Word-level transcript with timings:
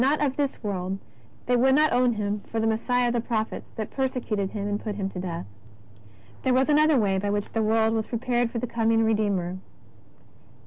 35 0.01 0.19
not 0.19 0.27
of 0.31 0.35
this 0.35 0.63
world, 0.63 0.97
they 1.45 1.55
would 1.55 1.75
not 1.75 1.93
own 1.93 2.13
Him 2.13 2.39
for 2.47 2.59
the 2.59 2.65
Messiah 2.65 3.09
of 3.09 3.13
the 3.13 3.21
prophets, 3.21 3.71
but 3.75 3.91
persecuted 3.91 4.49
Him 4.49 4.67
and 4.67 4.83
put 4.83 4.95
Him 4.95 5.09
to 5.09 5.19
death. 5.19 5.45
There 6.41 6.55
was 6.55 6.69
another 6.69 6.97
way 6.97 7.19
by 7.19 7.29
which 7.29 7.51
the 7.51 7.61
world 7.61 7.93
was 7.93 8.07
pre 8.07 8.17
pared 8.17 8.49
for 8.49 8.57
the 8.57 8.65
coming 8.65 9.03
Redeemer. 9.05 9.59